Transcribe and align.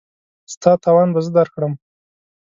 ستا 0.53 0.71
تاوان 0.83 1.09
به 1.13 1.19
زه 1.25 1.31
درکړم. 1.37 1.73